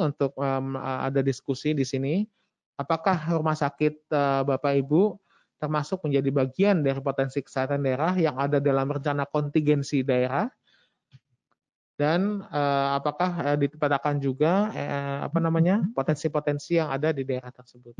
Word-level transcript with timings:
untuk 0.00 0.36
um, 0.36 0.76
ada 0.78 1.24
diskusi 1.24 1.72
di 1.72 1.86
sini. 1.86 2.28
Apakah 2.76 3.36
rumah 3.36 3.56
sakit 3.56 4.10
uh, 4.10 4.42
Bapak 4.44 4.76
Ibu 4.84 5.16
termasuk 5.62 6.02
menjadi 6.02 6.30
bagian 6.34 6.82
dari 6.82 6.98
potensi 6.98 7.38
kesehatan 7.38 7.86
daerah 7.86 8.12
yang 8.18 8.34
ada 8.34 8.58
dalam 8.58 8.90
rencana 8.90 9.24
kontingensi 9.24 10.02
daerah? 10.02 10.50
Dan 11.96 12.42
uh, 12.50 12.98
apakah 12.98 13.54
uh, 13.54 14.16
juga 14.18 14.74
uh, 14.74 15.18
apa 15.30 15.38
namanya 15.38 15.86
potensi-potensi 15.94 16.80
yang 16.80 16.90
ada 16.90 17.14
di 17.14 17.22
daerah 17.22 17.54
tersebut? 17.54 17.94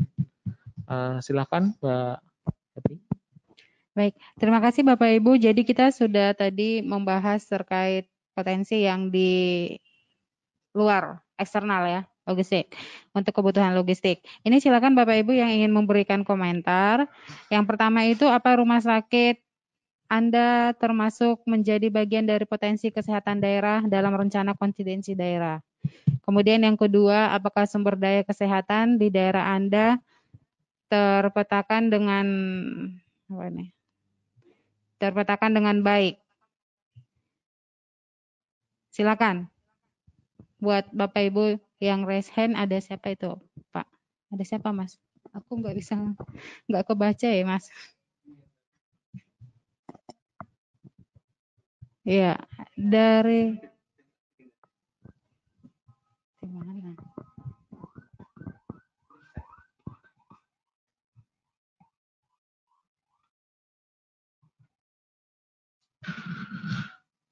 Uh, 0.83 1.23
silakan, 1.23 1.71
Mbak 1.79 2.17
Happy. 2.75 2.95
Baik, 3.93 4.17
terima 4.41 4.59
kasih 4.59 4.81
Bapak 4.83 5.21
Ibu. 5.21 5.37
Jadi 5.37 5.61
kita 5.63 5.93
sudah 5.93 6.33
tadi 6.35 6.83
membahas 6.83 7.45
terkait 7.45 8.09
potensi 8.33 8.83
yang 8.83 9.13
di 9.13 9.69
luar 10.75 11.22
eksternal 11.37 11.83
ya, 11.85 12.01
logistik. 12.25 12.73
Untuk 13.13 13.33
kebutuhan 13.35 13.73
logistik. 13.77 14.23
Ini 14.45 14.57
silakan 14.59 14.97
Bapak 14.97 15.23
Ibu 15.25 15.33
yang 15.37 15.49
ingin 15.49 15.71
memberikan 15.73 16.21
komentar. 16.25 17.05
Yang 17.53 17.63
pertama 17.69 18.05
itu 18.07 18.25
apa 18.29 18.57
rumah 18.57 18.81
sakit 18.81 19.41
Anda 20.11 20.77
termasuk 20.77 21.41
menjadi 21.49 21.89
bagian 21.89 22.29
dari 22.29 22.45
potensi 22.45 22.93
kesehatan 22.93 23.41
daerah 23.41 23.81
dalam 23.89 24.13
rencana 24.13 24.53
konsidensi 24.53 25.17
daerah. 25.17 25.57
Kemudian 26.23 26.63
yang 26.63 26.77
kedua, 26.79 27.33
apakah 27.33 27.65
sumber 27.67 27.99
daya 27.99 28.21
kesehatan 28.23 29.01
di 29.01 29.09
daerah 29.09 29.57
Anda 29.57 29.97
terpetakan 30.87 31.89
dengan 31.89 32.25
apa 33.27 33.43
ini? 33.49 33.73
terpetakan 35.03 35.51
dengan 35.51 35.83
baik. 35.83 36.15
Silakan. 38.95 39.52
Buat 40.63 40.87
Bapak 40.95 41.27
Ibu 41.27 41.59
yang 41.83 42.07
raise 42.07 42.31
hand 42.31 42.55
ada 42.55 42.79
siapa 42.79 43.11
itu, 43.11 43.35
Pak? 43.75 43.83
Ada 44.31 44.43
siapa, 44.47 44.71
Mas? 44.71 44.95
Aku 45.35 45.59
nggak 45.59 45.75
bisa, 45.75 45.99
nggak 46.71 46.83
kebaca 46.87 47.27
ya, 47.27 47.43
Mas. 47.43 47.67
Iya, 52.07 52.35
dari 52.75 53.59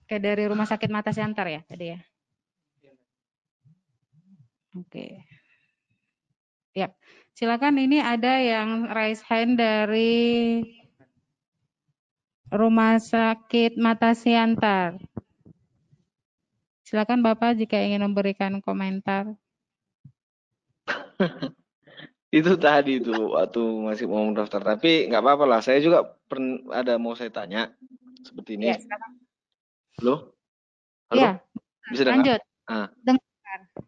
Oke, 0.04 0.20
dari 0.20 0.44
Rumah 0.44 0.68
Sakit 0.68 0.92
Mata 0.92 1.16
Siantar 1.16 1.48
ya 1.48 1.64
tadi 1.64 1.96
ya? 1.96 2.11
Oke. 4.72 5.28
Ya, 6.72 6.88
silakan 7.36 7.76
ini 7.84 8.00
ada 8.00 8.40
yang 8.40 8.88
raise 8.88 9.20
hand 9.28 9.60
dari 9.60 10.64
Rumah 12.48 13.00
Sakit 13.00 13.76
Mata 13.76 14.16
Siantar. 14.16 14.96
Silakan 16.88 17.24
Bapak 17.24 17.60
jika 17.60 17.80
ingin 17.80 18.04
memberikan 18.08 18.64
komentar. 18.64 19.36
itu 22.32 22.56
tadi 22.56 23.04
itu 23.04 23.12
waktu 23.12 23.60
masih 23.84 24.08
mau 24.08 24.24
mendaftar 24.24 24.64
tapi 24.64 25.12
nggak 25.12 25.20
apa-apa 25.20 25.46
lah 25.48 25.60
saya 25.60 25.84
juga 25.84 26.16
ada 26.72 26.96
mau 26.96 27.12
saya 27.12 27.28
tanya 27.28 27.76
seperti 28.24 28.56
ini 28.56 28.72
ya, 28.72 28.80
Halo? 30.00 30.32
Halo? 31.12 31.20
Iya. 31.20 31.32
Bisa 31.92 32.02
dengar? 32.08 32.16
Lanjut. 32.16 32.42
Ah. 32.72 32.88
Dengar. 33.04 33.31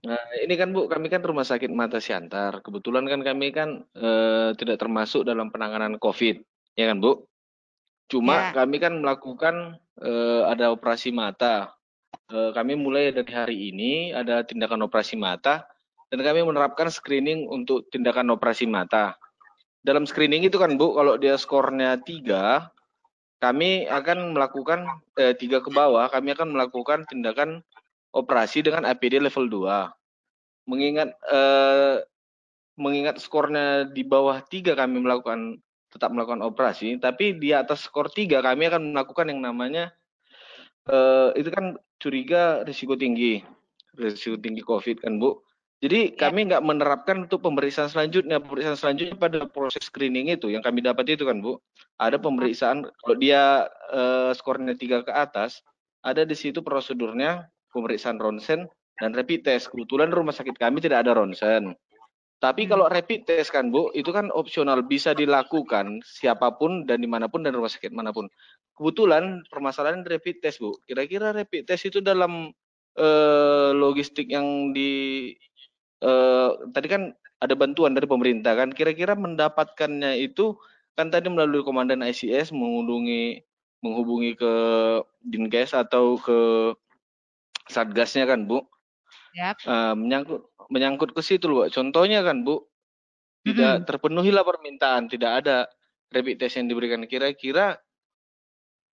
Nah, 0.03 0.19
ini 0.43 0.59
kan 0.59 0.75
Bu, 0.75 0.91
kami 0.91 1.07
kan 1.07 1.23
Rumah 1.23 1.47
Sakit 1.47 1.71
Mata 1.71 2.03
Siantar. 2.03 2.59
Kebetulan 2.59 3.07
kan 3.07 3.23
kami 3.23 3.55
kan 3.55 3.87
eh, 3.95 4.51
tidak 4.59 4.83
termasuk 4.83 5.23
dalam 5.23 5.47
penanganan 5.47 5.95
COVID, 5.95 6.43
ya 6.75 6.91
kan 6.91 6.99
Bu? 6.99 7.23
Cuma 8.11 8.51
ya. 8.51 8.63
kami 8.63 8.83
kan 8.83 8.99
melakukan 8.99 9.79
eh, 10.03 10.41
ada 10.43 10.75
operasi 10.75 11.15
mata. 11.15 11.71
Eh, 12.27 12.51
kami 12.51 12.75
mulai 12.75 13.15
dari 13.15 13.31
hari 13.31 13.57
ini 13.71 14.11
ada 14.11 14.43
tindakan 14.43 14.83
operasi 14.83 15.15
mata 15.15 15.63
dan 16.11 16.19
kami 16.19 16.43
menerapkan 16.43 16.91
screening 16.91 17.47
untuk 17.47 17.87
tindakan 17.89 18.35
operasi 18.35 18.67
mata. 18.67 19.15
Dalam 19.83 20.03
screening 20.03 20.47
itu 20.47 20.59
kan 20.59 20.75
Bu, 20.75 20.95
kalau 20.95 21.15
dia 21.15 21.35
skornya 21.39 21.99
tiga, 22.03 22.71
kami 23.39 23.87
akan 23.87 24.35
melakukan 24.35 24.87
eh, 25.19 25.35
tiga 25.35 25.59
ke 25.59 25.71
bawah, 25.71 26.07
kami 26.11 26.35
akan 26.35 26.55
melakukan 26.55 27.07
tindakan 27.07 27.63
operasi 28.13 28.61
dengan 28.61 28.85
APD 28.85 29.17
level 29.19 29.49
2. 29.49 30.69
Mengingat 30.69 31.11
eh, 31.27 32.05
mengingat 32.77 33.19
skornya 33.19 33.89
di 33.89 34.01
bawah 34.05 34.41
tiga 34.45 34.73
kami 34.73 35.01
melakukan 35.01 35.59
tetap 35.93 36.09
melakukan 36.09 36.41
operasi, 36.41 36.97
tapi 36.97 37.37
di 37.37 37.53
atas 37.53 37.85
skor 37.85 38.09
tiga 38.09 38.41
kami 38.41 38.65
akan 38.65 38.97
melakukan 38.97 39.29
yang 39.29 39.45
namanya 39.45 39.93
eh, 40.89 41.29
itu 41.37 41.49
kan 41.53 41.77
curiga 42.01 42.65
risiko 42.65 42.97
tinggi, 42.97 43.41
risiko 43.97 44.39
tinggi 44.39 44.61
COVID 44.63 45.03
kan 45.03 45.21
Bu. 45.21 45.37
Jadi 45.83 46.15
ya. 46.15 46.31
kami 46.31 46.47
nggak 46.47 46.63
menerapkan 46.63 47.27
untuk 47.27 47.43
pemeriksaan 47.43 47.91
selanjutnya. 47.91 48.39
Pemeriksaan 48.39 48.79
selanjutnya 48.79 49.19
pada 49.19 49.43
proses 49.51 49.83
screening 49.83 50.31
itu 50.31 50.47
yang 50.47 50.63
kami 50.63 50.79
dapat 50.79 51.11
itu 51.11 51.27
kan 51.27 51.43
Bu. 51.43 51.59
Ada 51.99 52.15
pemeriksaan 52.23 52.87
kalau 52.87 53.15
dia 53.19 53.67
uh, 53.91 54.31
skornya 54.31 54.79
tiga 54.79 55.03
ke 55.03 55.11
atas, 55.11 55.59
ada 55.99 56.23
di 56.23 56.33
situ 56.39 56.63
prosedurnya 56.63 57.52
pemeriksaan 57.73 58.21
ronsen 58.21 58.69
dan 59.01 59.11
rapid 59.11 59.43
test. 59.43 59.73
Kebetulan 59.73 60.13
rumah 60.13 60.31
sakit 60.31 60.55
kami 60.55 60.79
tidak 60.79 61.03
ada 61.03 61.17
ronsen. 61.17 61.73
Tapi 62.37 62.67
hmm. 62.67 62.69
kalau 62.69 62.85
rapid 62.91 63.25
test 63.25 63.49
kan 63.49 63.73
Bu, 63.73 63.89
itu 63.97 64.13
kan 64.13 64.29
opsional 64.29 64.85
bisa 64.85 65.11
dilakukan 65.17 66.03
siapa 66.05 66.53
pun 66.55 66.85
dan 66.85 67.01
di 67.01 67.09
mana 67.09 67.25
pun 67.25 67.41
dan 67.41 67.55
rumah 67.57 67.71
sakit 67.71 67.89
mana 67.89 68.13
pun. 68.13 68.29
Kebetulan 68.77 69.41
permasalahan 69.49 70.05
rapid 70.05 70.43
test 70.43 70.61
Bu. 70.61 70.77
Kira-kira 70.85 71.33
rapid 71.33 71.65
test 71.65 71.89
itu 71.89 72.03
dalam 72.03 72.53
uh, 72.99 73.71
logistik 73.73 74.29
yang 74.29 74.75
di 74.75 75.31
eh, 76.03 76.49
tadi 76.75 76.87
kan 76.91 77.15
ada 77.39 77.55
bantuan 77.59 77.91
dari 77.95 78.07
pemerintah 78.07 78.55
kan 78.55 78.71
kira-kira 78.71 79.15
mendapatkannya 79.19 80.19
itu 80.19 80.55
kan 80.95 81.11
tadi 81.11 81.27
melalui 81.27 81.63
komandan 81.63 81.99
ICS 82.03 82.55
menghubungi 82.55 83.43
menghubungi 83.83 84.39
ke 84.39 84.53
Dinkes 85.27 85.75
atau 85.75 86.15
ke 86.19 86.71
Satgasnya 87.69 88.27
kan 88.27 88.45
Bu 88.47 88.63
yep. 89.35 89.59
uh, 89.67 89.95
menyangkut 89.95 90.43
menyangkut 90.67 91.11
ke 91.15 91.21
situ 91.23 91.47
loh 91.47 91.67
contohnya 91.71 92.23
kan 92.23 92.43
Bu 92.43 92.63
tidak 93.43 93.71
mm 93.71 93.77
-hmm. 93.79 93.87
terpenuhilah 93.87 94.43
permintaan 94.43 95.11
tidak 95.11 95.43
ada 95.43 95.67
rapid 96.13 96.39
test 96.39 96.59
yang 96.59 96.67
diberikan 96.71 97.03
kira-kira 97.07 97.75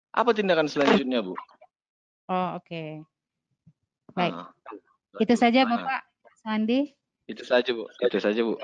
apa 0.09 0.29
tindakan 0.33 0.65
selanjutnya 0.65 1.21
Bu? 1.21 1.37
Oh 2.29 2.57
oke 2.57 2.65
okay. 2.65 3.01
baik 4.17 4.33
uh, 4.33 4.49
itu 5.21 5.33
saja 5.37 5.65
Bapak 5.69 6.05
Sandi. 6.41 6.98
Itu 7.29 7.45
saja 7.45 7.69
Bu, 7.69 7.85
itu 7.85 8.17
saja 8.17 8.41
Bu. 8.41 8.57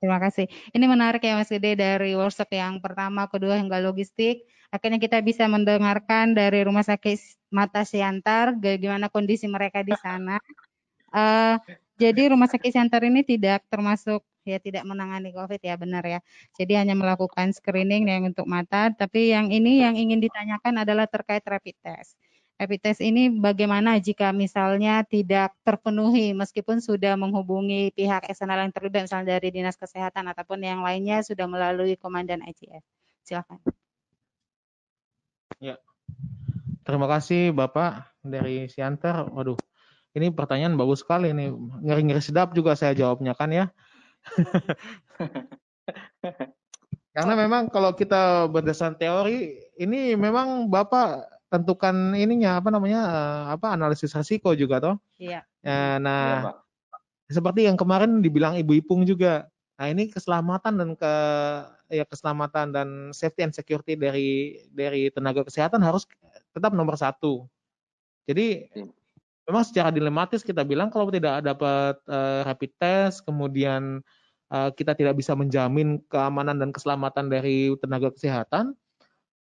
Terima 0.00 0.16
kasih. 0.16 0.48
Ini 0.72 0.84
menarik 0.88 1.20
ya 1.20 1.36
Mas 1.36 1.52
Gede 1.52 1.76
dari 1.76 2.16
workshop 2.16 2.48
yang 2.56 2.80
pertama, 2.80 3.28
kedua 3.28 3.60
hingga 3.60 3.84
logistik. 3.84 4.48
Akhirnya 4.72 4.96
kita 4.96 5.20
bisa 5.20 5.44
mendengarkan 5.46 6.32
dari 6.32 6.64
Rumah 6.64 6.82
Sakit 6.82 7.20
Mata 7.52 7.84
Siantar 7.84 8.56
bagaimana 8.56 9.12
kondisi 9.12 9.44
mereka 9.46 9.84
di 9.84 9.92
sana. 10.00 10.40
Uh, 11.12 11.60
jadi 12.00 12.32
Rumah 12.32 12.48
Sakit 12.48 12.72
Siantar 12.72 13.04
ini 13.04 13.22
tidak 13.22 13.68
termasuk 13.68 14.24
ya 14.44 14.58
tidak 14.60 14.84
menangani 14.88 15.30
COVID 15.36 15.60
ya 15.60 15.76
benar 15.76 16.04
ya. 16.08 16.20
Jadi 16.56 16.72
hanya 16.80 16.96
melakukan 16.96 17.52
screening 17.52 18.08
yang 18.08 18.28
untuk 18.32 18.48
mata, 18.48 18.90
tapi 18.92 19.30
yang 19.30 19.52
ini 19.52 19.84
yang 19.84 19.94
ingin 19.94 20.18
ditanyakan 20.24 20.82
adalah 20.82 21.04
terkait 21.06 21.44
rapid 21.44 21.76
test 21.84 22.16
rapid 22.54 22.80
test 22.80 23.02
ini 23.02 23.26
bagaimana 23.34 23.98
jika 23.98 24.30
misalnya 24.30 25.02
tidak 25.02 25.52
terpenuhi 25.66 26.30
meskipun 26.32 26.78
sudah 26.78 27.18
menghubungi 27.18 27.90
pihak 27.92 28.30
eksternal 28.30 28.62
yang 28.62 28.70
terlibat 28.70 29.10
misalnya 29.10 29.36
dari 29.38 29.50
Dinas 29.50 29.74
Kesehatan 29.74 30.30
ataupun 30.30 30.62
yang 30.62 30.80
lainnya 30.86 31.20
sudah 31.26 31.50
melalui 31.50 31.98
Komandan 31.98 32.46
ICF. 32.46 32.82
Silakan. 33.26 33.58
Ya. 35.58 35.76
Terima 36.84 37.08
kasih 37.08 37.50
Bapak 37.50 38.12
dari 38.20 38.68
Siantar. 38.68 39.32
Waduh, 39.32 39.56
ini 40.14 40.30
pertanyaan 40.30 40.76
bagus 40.78 41.02
sekali 41.02 41.32
ini. 41.32 41.50
Ngeri-ngeri 41.82 42.20
sedap 42.22 42.52
juga 42.54 42.76
saya 42.78 42.94
jawabnya 42.94 43.34
kan 43.34 43.50
ya. 43.50 43.66
Karena 47.14 47.34
memang 47.38 47.70
kalau 47.70 47.94
kita 47.94 48.50
berdasarkan 48.50 48.98
teori, 48.98 49.56
ini 49.78 50.12
memang 50.18 50.68
Bapak 50.68 51.33
tentukan 51.54 52.18
ininya 52.18 52.58
apa 52.58 52.74
namanya 52.74 53.00
eh, 53.06 53.44
apa 53.54 53.78
analisis 53.78 54.10
risiko 54.10 54.50
juga 54.58 54.82
toh. 54.82 54.96
Iya. 55.22 55.46
Ya, 55.62 56.02
nah, 56.02 56.50
iya, 56.50 56.52
seperti 57.30 57.70
yang 57.70 57.78
kemarin 57.78 58.18
dibilang 58.18 58.58
Ibu 58.58 58.82
Ipung 58.82 59.06
juga. 59.06 59.46
Nah, 59.78 59.90
ini 59.90 60.10
keselamatan 60.10 60.74
dan 60.78 60.90
ke 60.98 61.14
ya 61.94 62.04
keselamatan 62.06 62.74
dan 62.74 62.88
safety 63.14 63.46
and 63.46 63.54
security 63.54 63.94
dari 63.94 64.62
dari 64.74 65.10
tenaga 65.14 65.46
kesehatan 65.46 65.82
harus 65.82 66.10
tetap 66.50 66.74
nomor 66.74 66.98
satu. 66.98 67.46
Jadi 68.26 68.70
memang 69.44 69.64
secara 69.66 69.92
dilematis 69.92 70.40
kita 70.40 70.64
bilang 70.64 70.88
kalau 70.88 71.12
tidak 71.12 71.44
dapat 71.44 72.00
uh, 72.08 72.46
rapid 72.48 72.72
test, 72.80 73.22
kemudian 73.26 74.00
uh, 74.50 74.70
kita 74.72 74.96
tidak 74.96 75.18
bisa 75.18 75.36
menjamin 75.36 76.00
keamanan 76.08 76.56
dan 76.56 76.70
keselamatan 76.72 77.28
dari 77.28 77.74
tenaga 77.82 78.14
kesehatan, 78.14 78.72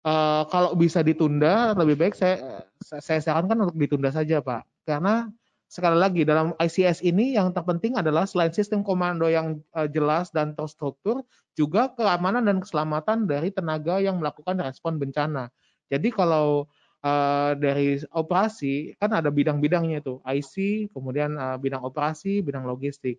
uh, 0.04 0.44
kalau 0.48 0.76
bisa 0.78 1.02
ditunda 1.02 1.74
lebih 1.76 1.96
baik 2.00 2.16
saya 2.16 2.64
saya 2.80 3.20
sarankan 3.24 3.68
untuk 3.68 3.80
ditunda 3.80 4.12
saja 4.12 4.44
Pak, 4.44 4.88
karena 4.88 5.32
sekali 5.74 5.98
lagi 5.98 6.22
dalam 6.22 6.54
ICS 6.62 7.02
ini 7.02 7.34
yang 7.34 7.50
terpenting 7.50 7.98
adalah 7.98 8.30
selain 8.30 8.54
sistem 8.54 8.86
komando 8.86 9.26
yang 9.26 9.58
uh, 9.74 9.90
jelas 9.90 10.30
dan 10.30 10.54
terstruktur, 10.54 11.26
juga 11.58 11.90
keamanan 11.98 12.46
dan 12.46 12.62
keselamatan 12.62 13.26
dari 13.26 13.50
tenaga 13.50 13.98
yang 13.98 14.22
melakukan 14.22 14.62
respon 14.62 15.02
bencana. 15.02 15.50
Jadi 15.90 16.14
kalau 16.14 16.70
uh, 17.02 17.52
dari 17.58 17.98
operasi 18.14 18.94
kan 19.02 19.18
ada 19.18 19.34
bidang-bidangnya 19.34 20.06
itu 20.06 20.22
IC, 20.22 20.54
kemudian 20.94 21.36
uh, 21.42 21.58
bidang 21.58 21.82
operasi, 21.82 22.46
bidang 22.46 22.70
logistik. 22.70 23.18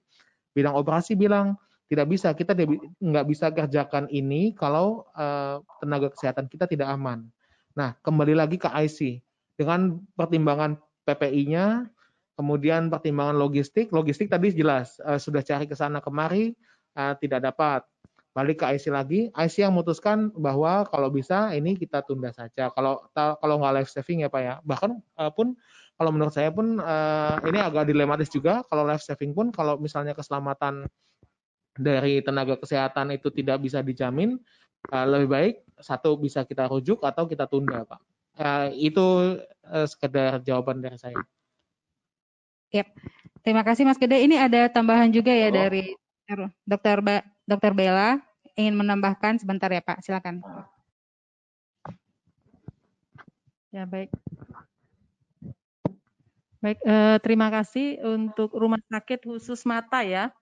Bidang 0.55 0.79
operasi 0.79 1.19
bilang 1.19 1.59
tidak 1.95 2.11
bisa 2.11 2.35
kita 2.35 2.59
nggak 2.99 3.27
bisa 3.31 3.55
kerjakan 3.55 4.11
ini 4.11 4.51
kalau 4.59 5.07
uh, 5.15 5.63
tenaga 5.79 6.11
kesehatan 6.11 6.51
kita 6.51 6.67
tidak 6.67 6.91
aman. 6.91 7.31
Nah 7.79 7.95
kembali 8.03 8.35
lagi 8.35 8.59
ke 8.59 8.67
IC 8.67 9.23
dengan 9.55 10.03
pertimbangan 10.19 10.75
PPI-nya, 11.07 11.95
Kemudian 12.35 12.91
pertimbangan 12.91 13.39
logistik, 13.39 13.95
logistik 13.95 14.27
tadi 14.27 14.51
jelas 14.51 14.99
uh, 15.07 15.23
sudah 15.23 15.39
cari 15.47 15.71
ke 15.71 15.79
sana 15.79 16.03
kemari 16.03 16.51
uh, 16.99 17.15
tidak 17.23 17.47
dapat. 17.47 17.87
Balik 18.35 18.67
ke 18.67 18.75
IC 18.75 18.91
lagi, 18.91 19.31
IC 19.31 19.63
yang 19.63 19.79
memutuskan 19.79 20.35
bahwa 20.35 20.83
kalau 20.91 21.07
bisa 21.15 21.55
ini 21.55 21.79
kita 21.79 22.03
tunda 22.03 22.35
saja. 22.35 22.75
Kalau 22.75 23.07
kalau 23.15 23.55
nggak 23.63 23.75
life 23.79 23.91
saving 23.95 24.27
ya 24.27 24.29
Pak 24.35 24.43
ya. 24.43 24.55
Bahkan 24.67 24.91
uh, 24.99 25.31
pun 25.31 25.55
kalau 25.95 26.11
menurut 26.11 26.35
saya 26.35 26.51
pun 26.51 26.83
uh, 26.83 27.39
ini 27.47 27.63
agak 27.63 27.87
dilematis 27.87 28.27
juga 28.27 28.67
kalau 28.67 28.83
life 28.83 29.07
saving 29.07 29.31
pun 29.31 29.55
kalau 29.55 29.79
misalnya 29.79 30.19
keselamatan 30.19 30.91
dari 31.75 32.23
tenaga 32.23 32.59
kesehatan 32.59 33.15
itu 33.15 33.29
tidak 33.31 33.63
bisa 33.63 33.83
dijamin, 33.83 34.39
uh, 34.91 35.07
lebih 35.07 35.29
baik 35.29 35.55
satu 35.79 36.15
bisa 36.15 36.47
kita 36.47 36.71
rujuk 36.71 37.03
atau 37.03 37.27
kita 37.27 37.51
tunda 37.51 37.83
Pak. 37.83 38.01
Uh, 38.35 38.67
itu 38.75 39.07
uh, 39.71 39.87
sekedar 39.87 40.43
jawaban 40.43 40.83
dari 40.83 40.99
saya. 40.99 41.19
Yep. 42.75 42.89
Terima 43.47 43.63
kasih 43.63 43.87
Mas 43.87 44.01
Gede. 44.01 44.25
Ini 44.27 44.51
ada 44.51 44.67
tambahan 44.67 45.13
juga 45.15 45.31
ya 45.31 45.53
oh. 45.53 45.55
dari 45.55 45.95
Dokter 46.65 46.99
ba 47.05 47.21
Dokter 47.45 47.77
Bella 47.77 48.19
ingin 48.59 48.75
menambahkan 48.75 49.39
sebentar 49.39 49.71
ya 49.71 49.85
Pak. 49.85 50.03
Silakan. 50.03 50.43
Ya 53.71 53.87
baik. 53.87 54.11
Baik, 56.65 56.81
eh, 56.81 57.17
terima 57.21 57.53
kasih 57.53 58.01
untuk 58.01 58.49
rumah 58.57 58.81
sakit 58.89 59.29
khusus 59.29 59.69
mata 59.69 60.01
ya. 60.01 60.33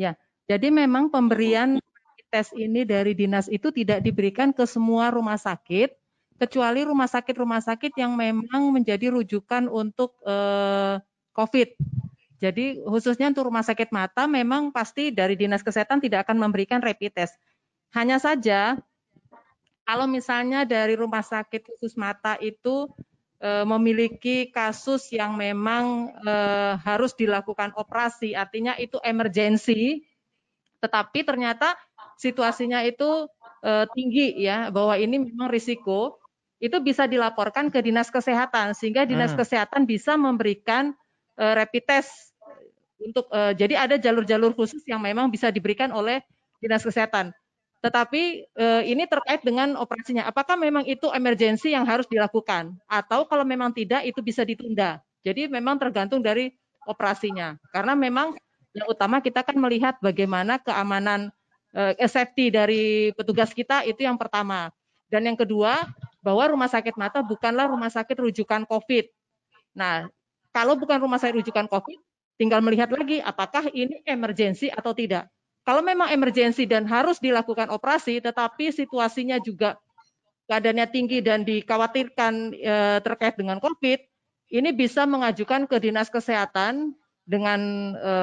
Ya, 0.00 0.16
jadi 0.48 0.72
memang 0.72 1.12
pemberian 1.12 1.76
tes 2.28 2.52
ini 2.56 2.84
dari 2.84 3.12
dinas 3.16 3.48
itu 3.48 3.72
tidak 3.72 4.04
diberikan 4.04 4.52
ke 4.52 4.64
semua 4.64 5.12
rumah 5.12 5.36
sakit, 5.36 5.92
kecuali 6.40 6.84
rumah 6.84 7.08
sakit-rumah 7.08 7.60
sakit 7.60 7.92
yang 7.96 8.16
memang 8.16 8.72
menjadi 8.72 9.12
rujukan 9.12 9.68
untuk 9.68 10.16
eh, 10.24 11.00
COVID. 11.36 11.68
Jadi 12.38 12.78
khususnya 12.86 13.30
untuk 13.30 13.50
rumah 13.50 13.66
sakit 13.66 13.90
mata 13.90 14.30
memang 14.30 14.70
pasti 14.70 15.10
dari 15.10 15.34
Dinas 15.34 15.62
Kesehatan 15.62 15.98
tidak 15.98 16.26
akan 16.26 16.38
memberikan 16.38 16.78
rapid 16.78 17.10
test. 17.10 17.34
Hanya 17.90 18.22
saja 18.22 18.78
kalau 19.82 20.06
misalnya 20.06 20.62
dari 20.62 20.94
rumah 20.94 21.26
sakit 21.26 21.66
khusus 21.66 21.98
mata 21.98 22.38
itu 22.38 22.86
e, 23.42 23.66
memiliki 23.66 24.54
kasus 24.54 25.10
yang 25.10 25.34
memang 25.34 26.14
e, 26.22 26.34
harus 26.78 27.16
dilakukan 27.18 27.74
operasi, 27.74 28.38
artinya 28.38 28.78
itu 28.78 29.02
emergensi, 29.02 30.06
tetapi 30.78 31.26
ternyata 31.26 31.74
situasinya 32.18 32.82
itu 32.82 33.26
e, 33.62 33.86
tinggi 33.94 34.38
ya, 34.38 34.70
bahwa 34.74 34.98
ini 34.98 35.22
memang 35.22 35.50
risiko, 35.50 36.18
itu 36.58 36.74
bisa 36.82 37.06
dilaporkan 37.06 37.70
ke 37.70 37.78
dinas 37.78 38.10
kesehatan 38.10 38.74
sehingga 38.74 39.06
dinas 39.06 39.30
hmm. 39.30 39.38
kesehatan 39.38 39.86
bisa 39.86 40.18
memberikan 40.18 40.90
uh, 41.38 41.54
rapid 41.54 41.86
test 41.86 42.34
untuk 42.98 43.30
uh, 43.30 43.54
jadi 43.54 43.86
ada 43.86 43.94
jalur-jalur 43.94 44.58
khusus 44.58 44.82
yang 44.90 44.98
memang 44.98 45.30
bisa 45.30 45.54
diberikan 45.54 45.94
oleh 45.94 46.18
dinas 46.58 46.82
kesehatan. 46.82 47.30
Tetapi 47.78 48.22
uh, 48.58 48.82
ini 48.82 49.06
terkait 49.06 49.46
dengan 49.46 49.78
operasinya. 49.78 50.26
Apakah 50.26 50.58
memang 50.58 50.82
itu 50.82 51.06
emergensi 51.14 51.70
yang 51.70 51.86
harus 51.86 52.10
dilakukan 52.10 52.74
atau 52.90 53.22
kalau 53.30 53.46
memang 53.46 53.70
tidak 53.70 54.02
itu 54.02 54.18
bisa 54.18 54.42
ditunda. 54.42 54.98
Jadi 55.22 55.46
memang 55.46 55.78
tergantung 55.78 56.18
dari 56.18 56.50
operasinya. 56.90 57.54
Karena 57.70 57.94
memang 57.94 58.34
yang 58.76 58.86
utama 58.88 59.20
kita 59.24 59.40
kan 59.44 59.56
melihat 59.56 59.96
bagaimana 60.00 60.60
keamanan 60.60 61.32
uh, 61.72 61.92
safety 62.08 62.52
dari 62.52 63.12
petugas 63.16 63.52
kita 63.52 63.84
itu 63.84 64.04
yang 64.04 64.16
pertama. 64.20 64.72
Dan 65.08 65.24
yang 65.24 65.38
kedua, 65.40 65.88
bahwa 66.20 66.44
rumah 66.52 66.68
sakit 66.68 66.94
mata 67.00 67.24
bukanlah 67.24 67.70
rumah 67.70 67.88
sakit 67.88 68.18
rujukan 68.18 68.68
COVID. 68.68 69.08
Nah, 69.72 70.10
kalau 70.52 70.76
bukan 70.76 71.00
rumah 71.00 71.16
sakit 71.16 71.40
rujukan 71.40 71.64
COVID, 71.64 71.98
tinggal 72.36 72.60
melihat 72.60 72.92
lagi 72.92 73.24
apakah 73.24 73.72
ini 73.72 74.04
emergensi 74.04 74.68
atau 74.68 74.92
tidak. 74.92 75.30
Kalau 75.64 75.84
memang 75.84 76.08
emergensi 76.12 76.64
dan 76.64 76.88
harus 76.88 77.20
dilakukan 77.20 77.68
operasi, 77.68 78.24
tetapi 78.24 78.72
situasinya 78.72 79.36
juga 79.40 79.76
keadaannya 80.48 80.86
tinggi 80.88 81.20
dan 81.20 81.44
dikhawatirkan 81.44 82.56
e, 82.56 82.74
terkait 83.04 83.36
dengan 83.36 83.60
COVID, 83.60 84.00
ini 84.48 84.70
bisa 84.72 85.04
mengajukan 85.04 85.68
ke 85.68 85.76
dinas 85.76 86.08
kesehatan 86.08 86.96
dengan 87.28 87.92
e, 87.92 88.14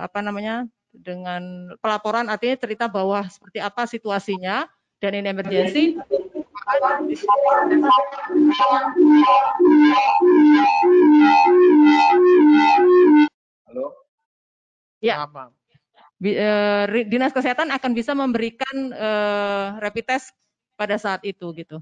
apa 0.00 0.24
namanya 0.24 0.64
dengan 0.88 1.68
pelaporan 1.84 2.32
artinya 2.32 2.56
cerita 2.56 2.88
bahwa 2.88 3.20
seperti 3.28 3.60
apa 3.60 3.84
situasinya 3.84 4.64
dan 5.04 5.20
ini 5.20 5.28
emergensi 5.28 6.00
Halo. 13.68 13.86
Ya. 15.00 15.24
Apa? 15.24 15.48
Eh, 16.18 16.84
Dinas 17.08 17.32
Kesehatan 17.32 17.70
akan 17.72 17.92
bisa 17.94 18.12
memberikan 18.12 18.90
uh, 18.90 19.78
rapid 19.78 20.04
test 20.12 20.34
pada 20.74 20.98
saat 20.98 21.22
itu 21.24 21.54
gitu. 21.54 21.78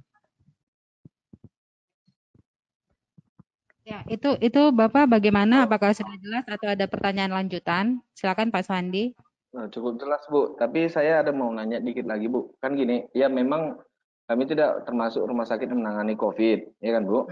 Ya, 3.86 4.02
itu 4.10 4.34
itu 4.42 4.74
Bapak 4.74 5.06
bagaimana? 5.06 5.62
Apakah 5.62 5.94
sudah 5.94 6.18
jelas 6.18 6.42
atau 6.50 6.74
ada 6.74 6.90
pertanyaan 6.90 7.30
lanjutan? 7.30 8.02
Silakan 8.18 8.50
Pak 8.50 8.66
Swandi. 8.66 9.14
Nah, 9.54 9.70
cukup 9.70 10.02
jelas 10.02 10.26
Bu, 10.26 10.58
tapi 10.58 10.90
saya 10.90 11.22
ada 11.22 11.30
mau 11.30 11.54
nanya 11.54 11.78
dikit 11.78 12.02
lagi 12.02 12.26
Bu. 12.26 12.50
Kan 12.58 12.74
gini, 12.74 13.06
ya 13.14 13.30
memang 13.30 13.78
kami 14.26 14.42
tidak 14.50 14.82
termasuk 14.90 15.22
rumah 15.22 15.46
sakit 15.46 15.70
yang 15.70 15.86
menangani 15.86 16.18
COVID, 16.18 16.82
ya 16.82 16.90
kan 16.98 17.06
Bu? 17.06 17.30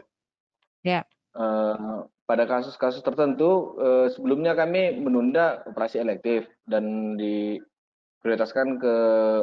Ya. 0.86 1.02
Uh, 1.34 2.06
pada 2.30 2.46
kasus-kasus 2.46 3.02
tertentu 3.02 3.74
uh, 3.82 4.06
sebelumnya 4.06 4.54
kami 4.54 4.94
menunda 4.94 5.66
operasi 5.66 5.98
elektif 5.98 6.46
dan 6.70 7.18
diprioritaskan 7.18 8.78
ke 8.78 8.94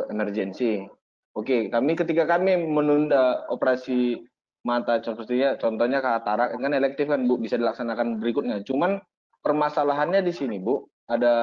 emergensi. 0.07 0.87
Oke, 1.35 1.67
kami 1.67 1.99
ketika 1.99 2.23
kami 2.23 2.55
menunda 2.55 3.43
operasi 3.51 4.30
mata 4.61 5.01
contohnya 5.01 5.57
contohnya 5.57 5.99
katarak 5.99 6.53
kan 6.53 6.73
elektif 6.73 7.09
kan 7.09 7.25
Bu 7.25 7.41
bisa 7.41 7.57
dilaksanakan 7.57 8.21
berikutnya. 8.21 8.61
Cuman 8.61 9.01
permasalahannya 9.41 10.21
di 10.21 10.33
sini 10.33 10.61
Bu 10.61 10.85
ada 11.09 11.33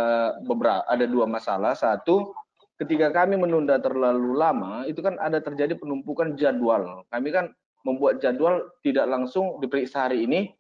beberapa 0.47 0.87
ada 0.87 1.05
dua 1.05 1.27
masalah. 1.27 1.75
Satu 1.75 2.33
ketika 2.79 3.11
kami 3.11 3.35
menunda 3.35 3.83
terlalu 3.83 4.39
lama, 4.39 4.87
itu 4.87 5.03
kan 5.03 5.19
ada 5.19 5.43
terjadi 5.43 5.75
penumpukan 5.75 6.39
jadwal. 6.39 7.03
Kami 7.11 7.29
kan 7.35 7.51
membuat 7.83 8.23
jadwal 8.23 8.71
tidak 8.87 9.07
langsung 9.11 9.59
diperiksa 9.59 10.07
hari 10.07 10.27
ini, 10.27 10.55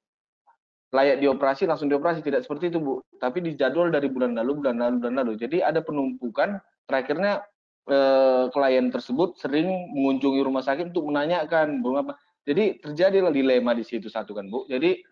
layak 0.92 1.20
dioperasi 1.20 1.68
langsung 1.68 1.92
dioperasi 1.92 2.24
tidak 2.24 2.48
seperti 2.48 2.72
itu 2.72 2.80
bu 2.80 3.04
tapi 3.20 3.44
di 3.44 3.52
jadwal 3.52 3.92
dari 3.92 4.08
bulan 4.08 4.32
lalu 4.32 4.64
bulan 4.64 4.80
lalu 4.80 4.94
bulan 5.04 5.14
lalu 5.20 5.32
jadi 5.36 5.68
ada 5.68 5.84
penumpukan 5.84 6.56
terakhirnya 6.88 7.44
eh, 7.92 8.48
klien 8.48 8.88
tersebut 8.88 9.36
sering 9.36 9.68
mengunjungi 9.92 10.40
rumah 10.40 10.64
sakit 10.64 10.96
untuk 10.96 11.12
menanyakan 11.12 11.84
apa 11.84 12.16
jadi 12.48 12.80
terjadilah 12.80 13.28
dilema 13.28 13.76
di 13.76 13.84
situ 13.84 14.08
satu 14.08 14.32
kan 14.32 14.48
bu 14.48 14.64
jadi 14.64 15.04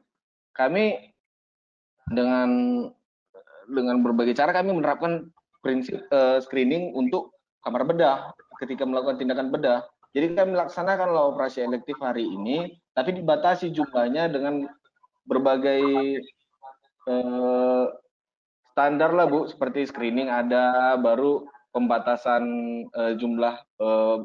kami 0.56 1.12
dengan 2.08 2.48
dengan 3.68 4.00
berbagai 4.00 4.38
cara 4.38 4.54
kami 4.56 4.72
menerapkan 4.72 5.28
prinsip 5.60 5.98
uh, 6.14 6.38
screening 6.38 6.94
untuk 6.94 7.34
kamar 7.66 7.82
bedah 7.82 8.30
ketika 8.62 8.86
melakukan 8.86 9.18
tindakan 9.18 9.50
bedah. 9.50 9.82
Jadi 10.14 10.32
kami 10.32 10.56
melaksanakan 10.56 11.12
operasi 11.12 11.60
elektif 11.60 12.00
hari 12.00 12.24
ini, 12.24 12.72
tapi 12.96 13.12
dibatasi 13.12 13.68
jumlahnya 13.68 14.32
dengan 14.32 14.64
berbagai 15.28 15.82
uh, 17.04 17.92
standar 18.72 19.12
lah 19.12 19.28
Bu, 19.28 19.44
seperti 19.44 19.84
screening 19.84 20.32
ada, 20.32 20.96
baru 20.96 21.44
pembatasan 21.74 22.44
uh, 22.96 23.12
jumlah 23.12 23.60
uh, 23.76 24.24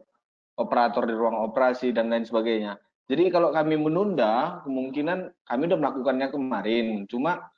operator 0.55 1.03
di 1.03 1.15
ruang 1.17 1.43
operasi 1.43 1.91
dan 1.91 2.07
lain 2.07 2.23
sebagainya. 2.23 2.79
Jadi 3.11 3.27
kalau 3.27 3.51
kami 3.51 3.75
menunda, 3.75 4.63
kemungkinan 4.63 5.43
kami 5.43 5.67
sudah 5.67 5.79
melakukannya 5.83 6.27
kemarin. 6.31 6.85
Cuma 7.11 7.51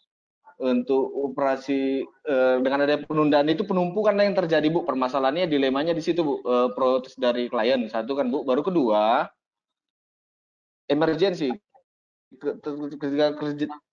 untuk 0.58 1.14
operasi 1.30 2.02
eh, 2.26 2.56
dengan 2.66 2.90
ada 2.90 2.98
penundaan 3.06 3.46
itu 3.54 3.62
penumpukan 3.62 4.18
yang 4.18 4.34
terjadi 4.34 4.66
bu. 4.74 4.82
Permasalahannya 4.82 5.46
dilemanya 5.46 5.94
di 5.94 6.02
situ 6.02 6.26
bu. 6.26 6.42
Eh, 6.42 6.70
protes 6.74 7.14
dari 7.22 7.54
klien. 7.54 7.86
Satu 7.86 8.18
kan 8.18 8.34
bu. 8.34 8.42
Baru 8.42 8.66
kedua 8.66 9.30
emergency. 10.90 11.54
Ketika 12.34 13.38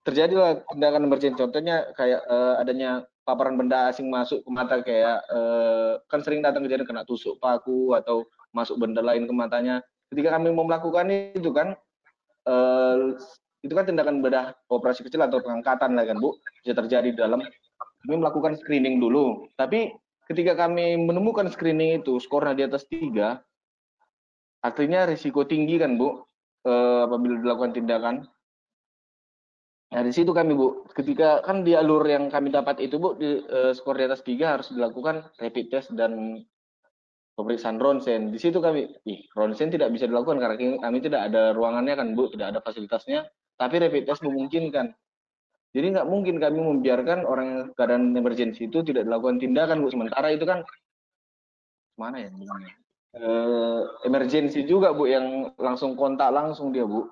terjadi 0.01 0.65
tindakan 0.73 1.05
emergency. 1.05 1.37
Contohnya 1.37 1.93
kayak 1.93 2.25
eh, 2.25 2.55
adanya 2.57 3.05
paparan 3.21 3.53
benda 3.53 3.93
asing 3.93 4.09
masuk 4.09 4.41
ke 4.41 4.49
mata 4.49 4.81
kayak 4.81 5.21
eh, 5.29 5.93
kan 6.09 6.25
sering 6.25 6.41
datang 6.41 6.65
kejadian 6.65 6.89
kena 6.89 7.05
tusuk 7.05 7.37
paku 7.37 7.93
atau 7.93 8.25
masuk 8.49 8.81
benda 8.81 9.05
lain 9.05 9.29
ke 9.29 9.33
matanya 9.37 9.85
ketika 10.11 10.35
kami 10.37 10.51
mau 10.51 10.67
melakukan 10.67 11.07
itu 11.33 11.49
kan 11.55 11.73
eh, 12.45 12.95
itu 13.61 13.73
kan 13.73 13.85
tindakan 13.87 14.19
bedah 14.19 14.57
operasi 14.67 15.07
kecil 15.07 15.23
atau 15.23 15.39
pengangkatan 15.39 15.95
lah 15.95 16.03
kan 16.03 16.17
Bu. 16.19 16.35
Bisa 16.61 16.75
terjadi 16.75 17.15
dalam. 17.15 17.41
Kami 18.05 18.15
melakukan 18.17 18.57
screening 18.57 18.99
dulu. 18.99 19.47
Tapi 19.55 19.93
ketika 20.27 20.67
kami 20.67 20.99
menemukan 20.99 21.47
screening 21.47 22.01
itu 22.01 22.17
skornya 22.19 22.57
di 22.57 22.63
atas 22.65 22.85
tiga 22.89 23.39
artinya 24.61 25.09
risiko 25.09 25.45
tinggi 25.45 25.81
kan 25.81 25.95
Bu 25.95 26.21
eh, 26.67 27.01
apabila 27.07 27.39
dilakukan 27.39 27.73
tindakan. 27.73 28.15
Nah, 29.91 30.07
di 30.07 30.15
situ 30.15 30.31
kami, 30.31 30.55
Bu. 30.55 30.87
Ketika 30.95 31.43
kan 31.43 31.67
di 31.67 31.75
alur 31.75 32.07
yang 32.07 32.31
kami 32.31 32.47
dapat 32.47 32.79
itu, 32.79 32.95
Bu, 32.95 33.19
di 33.19 33.43
eh, 33.43 33.75
skor 33.75 33.99
di 33.99 34.07
atas 34.07 34.23
tiga 34.23 34.55
harus 34.55 34.71
dilakukan 34.71 35.27
rapid 35.35 35.67
test 35.67 35.91
dan 35.91 36.39
pemeriksaan 37.41 37.81
ronsen. 37.81 38.29
Di 38.29 38.37
situ 38.37 38.61
kami, 38.61 38.85
ih, 39.09 39.25
ronsen 39.33 39.73
tidak 39.73 39.89
bisa 39.89 40.05
dilakukan 40.05 40.37
karena 40.37 40.77
kami 40.77 40.97
tidak 41.01 41.33
ada 41.33 41.51
ruangannya 41.51 41.97
kan, 41.97 42.07
Bu, 42.13 42.29
tidak 42.29 42.53
ada 42.55 42.59
fasilitasnya 42.61 43.25
tapi 43.61 43.77
rapid 43.77 44.09
test 44.09 44.25
memungkinkan. 44.25 44.89
Jadi 45.71 45.85
nggak 45.93 46.09
mungkin 46.09 46.41
kami 46.41 46.59
membiarkan 46.59 47.23
orang 47.23 47.45
yang 47.47 47.61
keadaan 47.77 48.17
emergency 48.17 48.65
itu 48.65 48.81
tidak 48.81 49.05
dilakukan 49.05 49.37
tindakan, 49.37 49.85
Bu. 49.85 49.93
Sementara 49.93 50.33
itu 50.33 50.43
kan 50.49 50.65
mana 51.95 52.25
ya 52.25 52.33
bilangnya? 52.33 52.73
Uh, 53.13 53.85
emergency 54.03 54.65
juga, 54.65 54.91
Bu, 54.97 55.05
yang 55.05 55.53
langsung 55.61 55.93
kontak 55.93 56.33
langsung 56.33 56.73
dia, 56.73 56.83
Bu. 56.83 57.05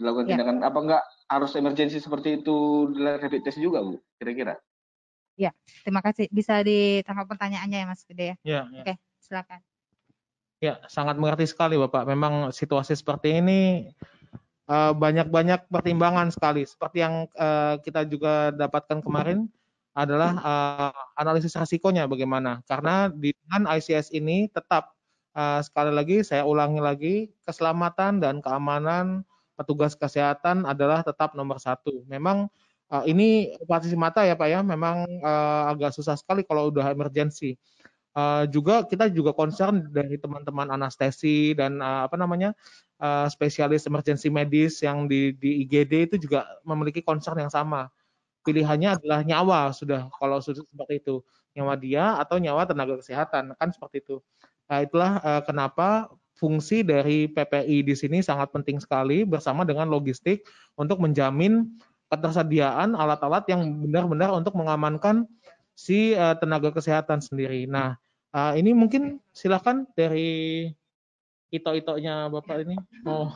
Dilakukan 0.00 0.24
ya. 0.26 0.30
tindakan. 0.34 0.56
Apa 0.64 0.78
nggak 0.80 1.04
harus 1.28 1.52
emergency 1.60 2.00
seperti 2.00 2.40
itu 2.40 2.88
di 2.96 3.04
rapid 3.04 3.44
test 3.44 3.60
juga, 3.60 3.84
Bu? 3.84 4.00
Kira-kira? 4.16 4.56
Ya, 5.36 5.54
terima 5.84 6.00
kasih. 6.02 6.26
Bisa 6.32 6.64
ditangkap 6.64 7.28
pertanyaannya 7.30 7.78
ya, 7.84 7.86
Mas 7.86 8.02
Gede 8.08 8.24
ya? 8.24 8.36
Ya. 8.42 8.60
ya. 8.66 8.82
Oke, 8.82 8.94
silakan. 9.32 9.60
Ya, 10.62 10.78
sangat 10.86 11.18
mengerti 11.18 11.48
sekali, 11.48 11.74
Bapak. 11.74 12.06
Memang 12.06 12.52
situasi 12.54 12.94
seperti 12.94 13.40
ini 13.40 13.90
Eh, 14.72 14.92
banyak-banyak 14.94 15.68
pertimbangan 15.68 16.32
sekali. 16.32 16.62
Seperti 16.64 17.02
yang 17.04 17.26
uh, 17.34 17.76
kita 17.82 18.06
juga 18.06 18.54
dapatkan 18.54 19.04
kemarin 19.04 19.50
adalah 19.92 20.32
uh, 20.40 20.94
analisis 21.18 21.58
risikonya 21.58 22.08
bagaimana. 22.08 22.64
Karena 22.64 23.12
di 23.12 23.36
dengan 23.36 23.68
ICS 23.68 24.14
ini 24.16 24.48
tetap 24.48 24.94
sekali 25.64 25.88
lagi 25.88 26.20
saya 26.20 26.44
ulangi 26.44 26.76
lagi 26.76 27.14
keselamatan 27.48 28.20
dan 28.20 28.44
keamanan 28.44 29.24
petugas 29.56 29.96
kesehatan 29.96 30.68
adalah 30.68 31.00
tetap 31.00 31.32
nomor 31.32 31.56
satu. 31.56 32.04
Memang 32.04 32.52
ini 33.08 33.56
operasi 33.64 33.96
mata 33.96 34.28
ya 34.28 34.36
Pak 34.36 34.48
ya, 34.52 34.60
memang 34.60 35.08
agak 35.72 35.96
susah 35.96 36.20
sekali 36.20 36.44
kalau 36.44 36.68
udah 36.68 36.92
emergensi. 36.92 37.56
Uh, 38.12 38.44
juga 38.52 38.84
kita 38.84 39.08
juga 39.08 39.32
concern 39.32 39.88
dari 39.88 40.20
teman-teman 40.20 40.68
anestesi 40.68 41.56
dan 41.56 41.80
uh, 41.80 42.04
apa 42.04 42.20
namanya 42.20 42.52
uh, 43.00 43.24
spesialis 43.24 43.88
emergency 43.88 44.28
medis 44.28 44.84
yang 44.84 45.08
di, 45.08 45.32
di 45.32 45.64
IGD 45.64 46.12
itu 46.12 46.16
juga 46.28 46.44
memiliki 46.60 47.00
concern 47.00 47.40
yang 47.40 47.48
sama. 47.48 47.88
Pilihannya 48.44 49.00
adalah 49.00 49.24
nyawa 49.24 49.72
sudah 49.72 50.12
kalau 50.20 50.44
sudah 50.44 50.60
seperti 50.60 51.00
itu 51.00 51.24
nyawa 51.56 51.74
dia 51.80 52.20
atau 52.20 52.36
nyawa 52.36 52.68
tenaga 52.68 53.00
kesehatan 53.00 53.56
kan 53.56 53.68
seperti 53.72 54.04
itu. 54.04 54.20
Nah, 54.68 54.84
itulah 54.84 55.12
uh, 55.24 55.40
kenapa 55.48 56.12
fungsi 56.36 56.84
dari 56.84 57.32
PPI 57.32 57.84
di 57.84 57.94
sini 57.96 58.18
sangat 58.20 58.52
penting 58.52 58.76
sekali 58.76 59.24
bersama 59.24 59.64
dengan 59.64 59.88
logistik 59.88 60.44
untuk 60.76 61.00
menjamin 61.00 61.64
ketersediaan 62.12 62.92
alat-alat 62.92 63.48
yang 63.48 63.64
benar-benar 63.88 64.36
untuk 64.36 64.52
mengamankan 64.52 65.24
si 65.72 66.12
uh, 66.14 66.36
tenaga 66.38 66.70
kesehatan 66.72 67.20
sendiri. 67.20 67.64
Nah, 67.66 67.96
uh, 68.32 68.52
ini 68.56 68.72
mungkin 68.76 69.20
silakan 69.32 69.88
dari 69.96 70.68
ito-itonya 71.52 72.32
Bapak 72.32 72.64
ini 72.64 72.76
Oh, 73.04 73.28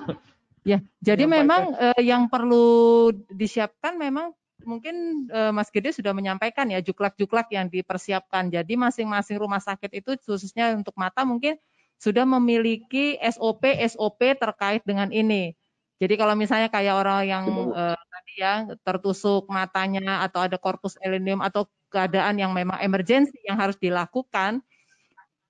Ya, 0.66 0.82
jadi 0.98 1.30
memang 1.30 1.78
uh, 1.78 2.02
yang 2.02 2.26
perlu 2.26 3.14
disiapkan 3.30 3.94
memang 3.94 4.34
mungkin 4.66 5.28
uh, 5.30 5.54
Mas 5.54 5.70
Gede 5.70 5.94
sudah 5.94 6.10
menyampaikan 6.10 6.66
ya 6.66 6.82
juklak-juklak 6.82 7.46
yang 7.54 7.70
dipersiapkan. 7.70 8.50
Jadi 8.50 8.74
masing-masing 8.74 9.38
rumah 9.38 9.62
sakit 9.62 9.94
itu 9.94 10.18
khususnya 10.26 10.74
untuk 10.74 10.98
mata 10.98 11.22
mungkin 11.22 11.54
sudah 12.02 12.26
memiliki 12.26 13.14
SOP 13.22 13.78
SOP 13.94 14.20
terkait 14.34 14.82
dengan 14.82 15.14
ini. 15.14 15.54
Jadi 16.02 16.18
kalau 16.18 16.34
misalnya 16.34 16.66
kayak 16.66 16.98
orang 16.98 17.20
yang 17.24 17.44
uh, 17.70 17.94
tadi 17.94 18.32
ya 18.36 18.66
tertusuk 18.82 19.46
matanya 19.46 20.26
atau 20.26 20.44
ada 20.44 20.58
korpus 20.58 20.98
elenium 20.98 21.40
atau 21.40 21.70
keadaan 21.92 22.40
yang 22.40 22.52
memang 22.52 22.78
emergensi 22.82 23.36
yang 23.46 23.58
harus 23.58 23.78
dilakukan, 23.78 24.60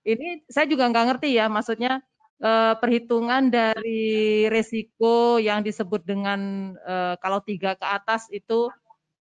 ini 0.06 0.46
saya 0.46 0.70
juga 0.70 0.86
nggak 0.86 1.06
ngerti 1.12 1.34
ya, 1.34 1.50
maksudnya 1.50 1.98
uh, 2.42 2.74
perhitungan 2.78 3.50
dari 3.50 4.46
resiko 4.46 5.42
yang 5.42 5.66
disebut 5.66 6.06
dengan 6.06 6.72
uh, 6.84 7.14
kalau 7.18 7.42
tiga 7.42 7.74
ke 7.74 7.86
atas 7.86 8.30
itu 8.30 8.70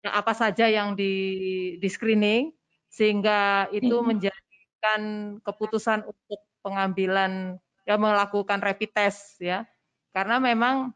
ya 0.02 0.10
apa 0.18 0.34
saja 0.34 0.66
yang 0.66 0.98
di, 0.98 1.14
di 1.78 1.88
screening 1.88 2.50
sehingga 2.90 3.70
itu 3.70 4.02
menjadikan 4.02 5.00
keputusan 5.46 6.02
untuk 6.04 6.40
pengambilan 6.60 7.56
ya 7.86 7.96
melakukan 7.96 8.58
rapid 8.58 8.90
test 8.90 9.38
ya. 9.38 9.64
Karena 10.12 10.42
memang 10.42 10.92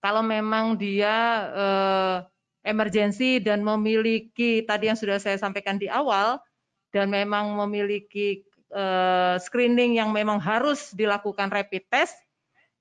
kalau 0.00 0.22
memang 0.24 0.78
dia 0.80 1.16
uh, 1.52 2.16
emergensi 2.60 3.40
dan 3.40 3.64
memiliki 3.64 4.64
tadi 4.64 4.92
yang 4.92 4.98
sudah 4.98 5.16
saya 5.16 5.40
sampaikan 5.40 5.80
di 5.80 5.88
awal 5.88 6.40
dan 6.92 7.08
memang 7.08 7.56
memiliki 7.56 8.44
uh, 8.74 9.38
screening 9.40 9.96
yang 9.96 10.10
memang 10.10 10.42
harus 10.42 10.92
dilakukan 10.92 11.48
rapid 11.48 11.86
test, 11.88 12.16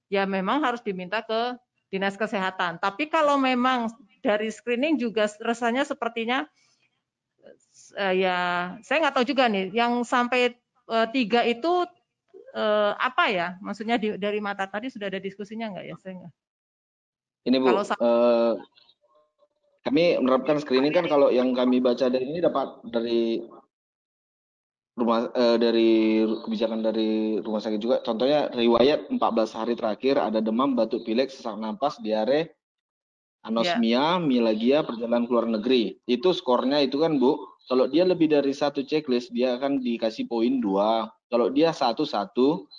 ya 0.09 0.25
memang 0.25 0.65
harus 0.65 0.81
diminta 0.81 1.21
ke 1.24 1.55
dinas 1.89 2.17
kesehatan. 2.17 2.77
Tapi 2.81 3.09
kalau 3.09 3.38
memang 3.38 3.89
dari 4.19 4.51
screening 4.51 5.00
juga 5.00 5.29
rasanya 5.41 5.88
sepertinya 5.88 6.45
uh, 7.98 8.13
ya 8.13 8.38
saya 8.83 8.98
nggak 9.07 9.15
tahu 9.15 9.25
juga 9.25 9.48
nih 9.48 9.71
yang 9.74 10.03
sampai 10.03 10.53
uh, 10.91 11.07
tiga 11.09 11.45
itu 11.45 11.86
uh, 12.53 12.93
apa 12.98 13.24
ya? 13.31 13.48
Maksudnya 13.62 13.95
di, 13.98 14.17
dari 14.17 14.41
mata 14.43 14.65
tadi 14.69 14.89
sudah 14.91 15.07
ada 15.09 15.21
diskusinya 15.21 15.71
nggak 15.71 15.86
ya? 15.86 15.95
Saya 16.01 16.13
nggak. 16.25 16.33
Ini 17.39 17.57
bu, 17.57 17.65
kalau 17.71 17.83
uh, 18.03 18.53
kami 19.89 20.22
menerapkan 20.22 20.62
screening 20.62 20.93
kan 20.93 21.10
kalau 21.10 21.34
yang 21.34 21.58
kami 21.58 21.81
baca 21.81 22.13
dari 22.13 22.29
ini 22.29 22.46
dapat 22.46 22.77
dari 22.93 23.41
rumah 24.93 25.34
eh, 25.34 25.58
dari 25.58 26.22
kebijakan 26.46 26.86
dari 26.86 27.41
rumah 27.41 27.58
sakit 27.58 27.79
juga. 27.81 27.98
Contohnya 28.05 28.53
riwayat 28.53 29.10
14 29.10 29.17
hari 29.58 29.74
terakhir 29.74 30.22
ada 30.22 30.38
demam 30.46 30.77
batuk 30.77 31.10
pilek 31.10 31.34
sesak 31.34 31.58
napas 31.58 31.98
diare 32.05 32.53
anosmia 33.50 33.98
yeah. 33.98 34.13
mialgia 34.22 34.86
perjalanan 34.86 35.25
keluar 35.25 35.50
negeri. 35.50 35.98
Itu 36.05 36.38
skornya 36.38 36.86
itu 36.86 37.01
kan 37.01 37.17
bu 37.17 37.41
kalau 37.65 37.89
dia 37.89 38.05
lebih 38.05 38.29
dari 38.29 38.53
satu 38.53 38.86
checklist 38.86 39.34
dia 39.34 39.58
akan 39.58 39.81
dikasih 39.81 40.29
poin 40.29 40.62
dua. 40.62 41.10
Kalau 41.34 41.50
dia 41.50 41.74
satu 41.74 42.05
satu 42.05 42.69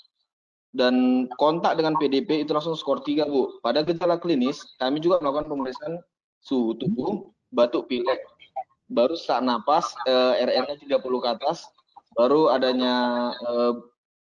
dan 0.71 1.27
kontak 1.35 1.75
dengan 1.75 1.99
PDP 1.99 2.47
itu 2.47 2.55
langsung 2.55 2.79
skor 2.79 3.03
tiga 3.03 3.27
bu. 3.27 3.59
Pada 3.67 3.83
gejala 3.83 4.23
klinis 4.23 4.63
kami 4.79 5.03
juga 5.03 5.19
melakukan 5.19 5.51
pemeriksaan 5.51 5.99
suhu 6.41 6.77
tubuh 6.77 7.31
batuk 7.53 7.89
pilek. 7.89 8.21
Baru 8.91 9.15
sesak 9.15 9.47
napas 9.47 9.95
eh, 10.09 10.43
RR-nya 10.43 10.99
30 10.99 10.99
ke 10.99 11.29
atas. 11.31 11.69
Baru 12.11 12.51
adanya 12.51 13.31
uh, 13.47 13.79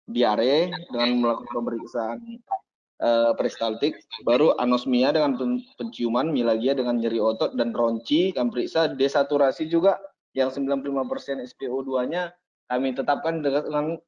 diare 0.06 0.70
dengan 0.94 1.18
melakukan 1.18 1.50
pemeriksaan 1.50 2.18
uh, 3.02 3.34
peristaltik, 3.34 3.98
baru 4.22 4.54
anosmia 4.62 5.10
dengan 5.10 5.34
penciuman, 5.74 6.30
mialgia 6.30 6.78
dengan 6.78 7.02
nyeri 7.02 7.18
otot 7.18 7.58
dan 7.58 7.74
ronci, 7.74 8.30
kami 8.30 8.54
periksa 8.54 8.94
desaturasi 8.94 9.66
juga 9.66 9.98
yang 10.32 10.54
95% 10.54 11.42
SPO2-nya 11.42 12.32
kami 12.70 12.96
tetapkan 12.96 13.44
dengan 13.44 13.98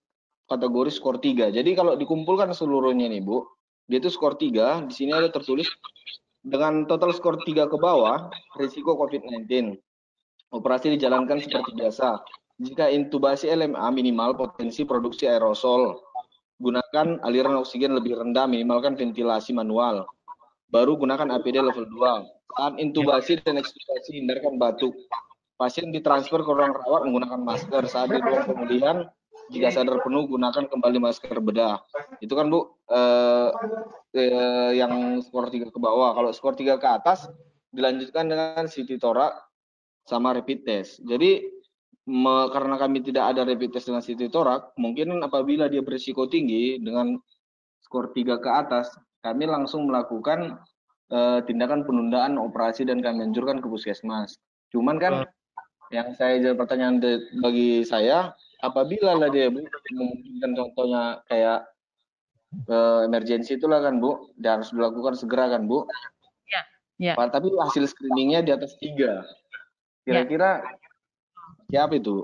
kategori 0.48 0.90
skor 0.94 1.20
3. 1.20 1.52
Jadi 1.52 1.70
kalau 1.76 1.98
dikumpulkan 1.98 2.48
seluruhnya 2.54 3.10
nih 3.10 3.20
Bu, 3.20 3.44
dia 3.90 4.00
itu 4.00 4.08
skor 4.08 4.40
3, 4.40 4.88
di 4.88 4.94
sini 4.94 5.12
ada 5.12 5.28
tertulis 5.28 5.68
dengan 6.44 6.84
total 6.84 7.16
skor 7.16 7.40
3 7.40 7.72
ke 7.72 7.76
bawah, 7.80 8.28
risiko 8.60 8.94
COVID-19. 9.00 9.80
Operasi 10.52 10.92
dijalankan 10.94 11.40
seperti 11.40 11.74
biasa 11.74 12.20
jika 12.62 12.86
intubasi 12.86 13.50
LMA 13.50 13.82
minimal 13.90 14.38
potensi 14.38 14.86
produksi 14.86 15.26
aerosol. 15.26 15.98
gunakan 16.54 17.18
aliran 17.26 17.58
oksigen 17.58 17.98
lebih 17.98 18.14
rendah, 18.14 18.46
minimalkan 18.46 18.94
ventilasi 18.94 19.50
manual. 19.50 20.06
Baru 20.70 20.94
gunakan 20.94 21.34
APD 21.34 21.58
level 21.58 21.82
2. 21.90 22.54
Saat 22.54 22.78
intubasi 22.78 23.42
dan 23.42 23.58
ekstubasi 23.58 24.22
hindarkan 24.22 24.54
batuk. 24.54 24.94
Pasien 25.58 25.90
ditransfer 25.90 26.46
ke 26.46 26.52
ruang 26.54 26.70
rawat 26.70 27.10
menggunakan 27.10 27.42
masker. 27.42 27.90
Saat 27.90 28.14
di 28.14 28.22
ruang 28.22 28.46
pemulihan, 28.46 29.02
jika 29.52 29.68
sadar 29.68 30.00
penuh 30.00 30.24
gunakan 30.24 30.64
kembali 30.68 30.98
masker 31.02 31.36
bedah. 31.40 31.82
Itu 32.20 32.32
kan 32.32 32.48
Bu 32.48 32.64
eh, 32.88 33.48
eh, 34.16 34.70
yang 34.78 35.20
skor 35.20 35.52
3 35.52 35.68
ke 35.68 35.78
bawah. 35.80 36.16
Kalau 36.16 36.30
skor 36.32 36.56
3 36.56 36.80
ke 36.80 36.88
atas 36.88 37.28
dilanjutkan 37.74 38.30
dengan 38.30 38.64
CT 38.64 38.96
torak 39.02 39.34
sama 40.06 40.32
rapid 40.36 40.64
test. 40.64 41.02
Jadi 41.04 41.44
me, 42.08 42.48
karena 42.52 42.76
kami 42.76 43.00
tidak 43.00 43.34
ada 43.34 43.42
rapid 43.44 43.74
test 43.74 43.88
dengan 43.88 44.04
CT 44.04 44.30
torak, 44.30 44.76
mungkin 44.76 45.20
apabila 45.20 45.66
dia 45.66 45.80
berisiko 45.80 46.28
tinggi 46.28 46.78
dengan 46.80 47.18
skor 47.84 48.12
3 48.12 48.40
ke 48.40 48.50
atas, 48.50 48.92
kami 49.24 49.48
langsung 49.48 49.88
melakukan 49.88 50.60
uh, 51.08 51.40
tindakan 51.48 51.88
penundaan 51.88 52.36
operasi 52.36 52.84
dan 52.84 53.00
kami 53.00 53.24
anjurkan 53.24 53.58
ke 53.60 53.66
puskesmas. 53.66 54.36
Cuman 54.68 55.00
kan 55.00 55.24
yang 55.92 56.12
saya 56.16 56.40
jadi 56.40 56.56
pertanyaan 56.56 57.00
bagi 57.40 57.84
saya, 57.84 58.32
apabila 58.64 59.12
lah 59.20 59.28
dia 59.28 59.52
memungkinkan 59.52 60.52
contohnya 60.56 61.20
kayak 61.28 61.68
uh, 62.72 63.04
emergensi 63.04 63.60
itulah 63.60 63.84
kan 63.84 64.00
Bu, 64.00 64.32
dia 64.40 64.56
harus 64.56 64.72
dilakukan 64.72 65.14
segera 65.20 65.52
kan 65.52 65.68
Bu. 65.68 65.84
Ya. 66.48 66.62
ya. 66.96 67.14
Tapi 67.16 67.52
hasil 67.52 67.84
screeningnya 67.90 68.40
di 68.40 68.50
atas 68.56 68.74
tiga. 68.80 69.20
Ya. 70.04 70.24
Kira-kira 70.24 70.64
Siapa 71.74 71.94
itu? 71.96 72.22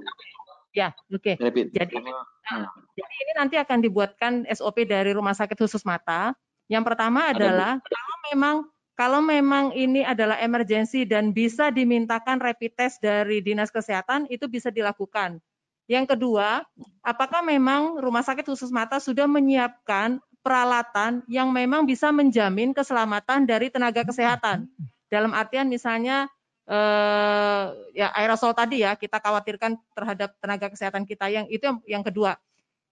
Ya, 0.70 0.94
oke. 1.10 1.34
Okay. 1.34 1.66
Jadi, 1.74 1.98
nah, 1.98 2.70
jadi 2.94 3.14
ini 3.26 3.32
nanti 3.34 3.56
akan 3.58 3.78
dibuatkan 3.82 4.46
SOP 4.46 4.86
dari 4.86 5.10
Rumah 5.10 5.34
Sakit 5.34 5.58
Khusus 5.58 5.82
Mata. 5.82 6.30
Yang 6.70 6.94
pertama 6.94 7.34
adalah 7.34 7.82
Ada, 7.82 7.90
kalau 7.90 8.16
memang 8.30 8.56
kalau 8.94 9.20
memang 9.24 9.72
ini 9.74 10.04
adalah 10.04 10.38
emergensi 10.38 11.08
dan 11.08 11.32
bisa 11.34 11.72
dimintakan 11.72 12.38
rapid 12.38 12.78
test 12.78 13.02
dari 13.02 13.42
Dinas 13.42 13.72
Kesehatan, 13.72 14.30
itu 14.30 14.46
bisa 14.46 14.70
dilakukan. 14.70 15.42
Yang 15.90 16.14
kedua, 16.14 16.62
apakah 17.02 17.42
memang 17.42 17.98
Rumah 17.98 18.22
Sakit 18.22 18.46
Khusus 18.46 18.70
Mata 18.70 19.02
sudah 19.02 19.26
menyiapkan 19.26 20.22
peralatan 20.38 21.26
yang 21.26 21.50
memang 21.50 21.82
bisa 21.82 22.14
menjamin 22.14 22.70
keselamatan 22.70 23.42
dari 23.42 23.74
tenaga 23.74 24.06
kesehatan? 24.06 24.70
Dalam 25.10 25.34
artian 25.34 25.66
misalnya 25.66 26.30
eh, 26.70 27.64
ya 27.98 28.14
aerosol 28.14 28.54
tadi 28.54 28.86
ya 28.86 28.94
kita 28.94 29.18
khawatirkan 29.18 29.74
terhadap 29.90 30.30
tenaga 30.38 30.70
kesehatan 30.70 31.02
kita 31.10 31.26
yang 31.26 31.50
itu 31.50 31.66
yang, 31.66 31.82
yang 31.98 32.04
kedua. 32.06 32.38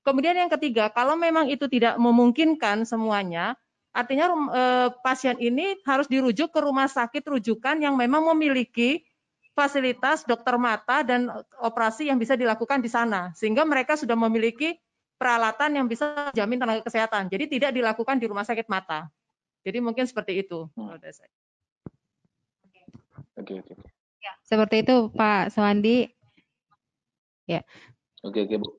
Kemudian 0.02 0.34
yang 0.34 0.50
ketiga, 0.50 0.90
kalau 0.90 1.14
memang 1.14 1.46
itu 1.46 1.70
tidak 1.70 1.94
memungkinkan 2.02 2.82
semuanya, 2.82 3.54
artinya 3.94 4.26
eh, 4.50 4.88
pasien 5.06 5.38
ini 5.38 5.78
harus 5.86 6.10
dirujuk 6.10 6.50
ke 6.50 6.58
rumah 6.58 6.90
sakit 6.90 7.22
rujukan 7.22 7.78
yang 7.78 7.94
memang 7.94 8.26
memiliki 8.34 9.06
fasilitas 9.58 10.22
dokter 10.22 10.54
mata 10.54 11.02
dan 11.02 11.26
operasi 11.58 12.06
yang 12.06 12.22
bisa 12.22 12.38
dilakukan 12.38 12.78
di 12.78 12.86
sana, 12.86 13.34
sehingga 13.34 13.66
mereka 13.66 13.98
sudah 13.98 14.14
memiliki 14.14 14.78
peralatan 15.18 15.82
yang 15.82 15.86
bisa 15.90 16.30
jamin 16.30 16.62
tenaga 16.62 16.86
kesehatan. 16.86 17.26
Jadi 17.26 17.58
tidak 17.58 17.74
dilakukan 17.74 18.22
di 18.22 18.30
rumah 18.30 18.46
sakit 18.46 18.70
mata. 18.70 19.10
Jadi 19.66 19.82
mungkin 19.82 20.06
seperti 20.06 20.46
itu. 20.46 20.70
Hmm. 20.78 20.94
Oke, 23.34 23.58
oke. 23.58 23.74
Ya, 24.22 24.32
seperti 24.46 24.86
itu 24.86 25.10
Pak 25.10 25.50
Swandi. 25.50 26.06
Ya. 27.50 27.66
Oke, 28.22 28.46
oke, 28.46 28.56
Bu. 28.62 28.78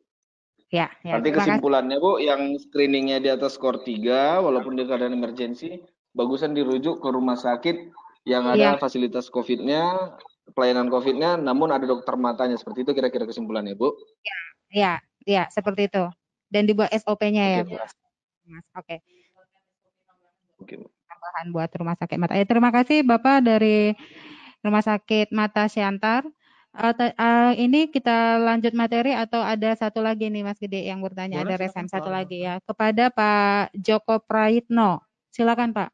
Ya, 0.70 0.94
ya. 1.02 1.18
Nanti 1.18 1.34
kesimpulannya, 1.34 1.98
Bu, 1.98 2.22
yang 2.22 2.56
screeningnya 2.56 3.20
di 3.20 3.30
atas 3.34 3.58
skor 3.58 3.82
3, 3.82 4.40
walaupun 4.40 4.78
di 4.78 4.86
keadaan 4.86 5.18
emergensi, 5.18 5.82
bagusan 6.14 6.54
dirujuk 6.54 7.02
ke 7.02 7.10
rumah 7.10 7.36
sakit 7.36 7.90
yang 8.30 8.46
ada 8.46 8.78
ya. 8.78 8.80
fasilitas 8.80 9.34
COVID-nya, 9.34 10.14
pelayanan 10.54 10.88
COVID-nya, 10.88 11.38
namun 11.40 11.70
ada 11.70 11.86
dokter 11.86 12.14
matanya. 12.20 12.56
Seperti 12.56 12.86
itu 12.88 12.92
kira-kira 12.96 13.26
kesimpulannya, 13.26 13.76
Bu? 13.78 13.94
Ya, 14.24 14.40
ya, 14.70 14.94
ya 15.26 15.44
seperti 15.50 15.90
itu. 15.90 16.06
Dan 16.50 16.66
dibuat 16.66 16.90
SOP-nya 16.94 17.60
ya, 17.60 17.62
Bu. 17.66 17.78
Oke. 18.78 19.02
Oke, 20.60 20.74
Bu. 20.80 20.88
Tambahan 21.10 21.46
buat 21.52 21.70
rumah 21.76 21.96
sakit 22.00 22.18
mata. 22.18 22.34
Ya, 22.38 22.48
terima 22.48 22.72
kasih 22.72 23.04
Bapak 23.04 23.44
dari 23.44 23.92
Rumah 24.60 24.84
Sakit 24.84 25.32
Mata 25.32 25.68
Siantar. 25.72 26.28
Uh, 26.70 26.94
uh, 26.94 27.52
ini 27.58 27.90
kita 27.90 28.38
lanjut 28.38 28.78
materi 28.78 29.18
atau 29.18 29.42
ada 29.42 29.74
satu 29.74 30.06
lagi 30.06 30.30
nih 30.30 30.46
Mas 30.46 30.62
Gede 30.62 30.86
yang 30.86 31.02
bertanya 31.02 31.42
Boleh, 31.42 31.58
ada 31.58 31.66
resen 31.66 31.90
satu 31.90 32.14
lagi 32.14 32.46
ya 32.46 32.62
kepada 32.62 33.10
Pak 33.10 33.74
Joko 33.74 34.22
Prayitno. 34.22 35.02
Silakan 35.34 35.74
Pak. 35.74 35.90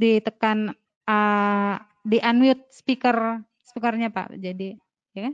Ditekan 0.00 0.72
uh, 1.08 1.74
di 2.04 2.20
unmute 2.20 2.68
speaker 2.68 3.40
speakernya 3.64 4.12
Pak. 4.12 4.36
Jadi 4.36 4.76
ya. 5.16 5.32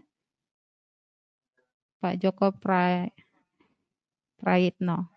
Pak 1.98 2.14
Joko 2.22 2.54
Pray 2.54 3.10
Prayitno. 4.38 5.10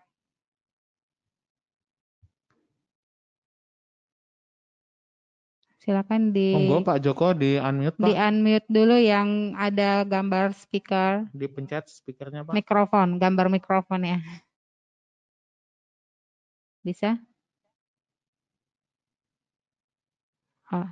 Silakan 5.88 6.36
di 6.36 6.52
Monggo 6.52 6.84
Pak 6.84 7.00
Joko 7.00 7.32
di 7.32 7.56
unmute 7.56 7.96
Pak. 7.96 8.08
Di 8.08 8.12
unmute 8.12 8.68
dulu 8.68 8.96
yang 9.00 9.56
ada 9.56 10.04
gambar 10.04 10.52
speaker. 10.52 11.24
Dipencet 11.32 11.88
speakernya 11.88 12.44
Pak. 12.44 12.52
Mikrofon, 12.52 13.16
gambar 13.16 13.48
mikrofon 13.48 14.04
ya. 14.04 14.20
Bisa? 16.84 17.20
Oh, 20.68 20.88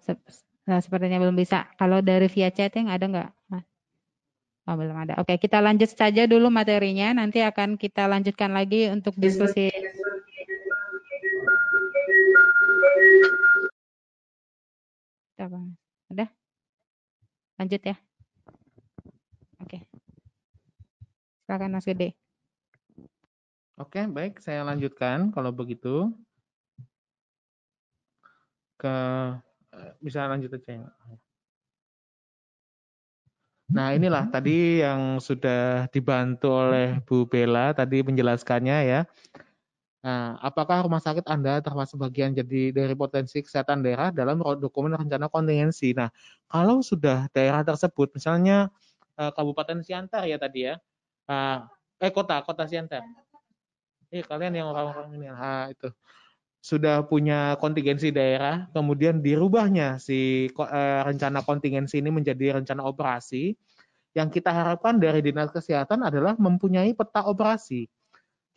se 0.00 0.16
nah, 0.64 0.80
sepertinya 0.80 1.20
belum 1.20 1.36
bisa. 1.36 1.68
Kalau 1.76 2.00
dari 2.00 2.28
via 2.32 2.48
chatting 2.48 2.88
ada 2.88 3.04
nggak? 3.04 3.30
Oh, 4.68 4.76
belum 4.76 5.00
ada. 5.00 5.16
Oke, 5.16 5.40
kita 5.40 5.64
lanjut 5.64 5.88
saja 5.88 6.28
dulu 6.28 6.52
materinya. 6.52 7.16
Nanti 7.16 7.40
akan 7.40 7.80
kita 7.80 8.04
lanjutkan 8.04 8.52
lagi 8.52 8.92
untuk 8.92 9.16
diskusi. 9.16 9.72
Udah? 16.12 16.28
Lanjut 17.56 17.80
ya. 17.80 17.96
Oke. 19.64 19.80
Silakan 21.48 21.72
Mas 21.72 21.88
Gede. 21.88 22.12
Oke, 23.80 24.04
baik. 24.04 24.44
Saya 24.44 24.68
lanjutkan 24.68 25.32
kalau 25.32 25.48
begitu. 25.48 26.12
Ke 28.78 28.96
eh, 29.74 29.92
bisa 29.98 30.30
lanjut 30.30 30.54
aja 30.54 30.70
ya. 30.78 30.88
Nah, 33.68 33.92
inilah 33.92 34.32
tadi 34.32 34.80
yang 34.80 35.20
sudah 35.20 35.92
dibantu 35.92 36.48
oleh 36.48 37.04
Bu 37.04 37.28
Bella 37.28 37.76
tadi 37.76 38.00
menjelaskannya 38.00 38.78
ya. 38.88 39.00
Nah, 40.00 40.40
apakah 40.40 40.88
rumah 40.88 41.04
sakit 41.04 41.28
Anda 41.28 41.60
termasuk 41.60 42.00
bagian 42.00 42.32
jadi 42.32 42.72
dari 42.72 42.94
potensi 42.96 43.44
kesehatan 43.44 43.84
daerah 43.84 44.08
dalam 44.08 44.40
dokumen 44.40 44.96
rencana 44.96 45.28
kontingensi? 45.28 45.92
Nah, 45.92 46.08
kalau 46.48 46.80
sudah 46.80 47.28
daerah 47.36 47.60
tersebut, 47.60 48.16
misalnya 48.16 48.72
eh, 49.20 49.28
Kabupaten 49.36 49.84
Siantar 49.84 50.24
ya 50.24 50.40
tadi 50.40 50.64
ya, 50.64 50.80
eh, 51.28 51.58
eh 52.08 52.12
kota, 52.14 52.40
kota 52.48 52.64
Siantar. 52.64 53.04
Eh, 54.08 54.24
kalian 54.24 54.56
yang 54.56 54.72
orang-orang 54.72 55.12
ini, 55.12 55.28
ah, 55.28 55.68
itu 55.68 55.92
sudah 56.68 57.08
punya 57.08 57.56
kontingensi 57.56 58.12
daerah, 58.12 58.68
kemudian 58.76 59.24
dirubahnya 59.24 59.96
si 59.96 60.52
eh, 60.52 61.00
rencana 61.00 61.40
kontingensi 61.40 62.04
ini 62.04 62.12
menjadi 62.12 62.60
rencana 62.60 62.84
operasi. 62.84 63.56
Yang 64.12 64.40
kita 64.40 64.50
harapkan 64.52 65.00
dari 65.00 65.24
Dinas 65.24 65.48
Kesehatan 65.48 66.04
adalah 66.04 66.36
mempunyai 66.36 66.92
peta 66.92 67.24
operasi 67.24 67.88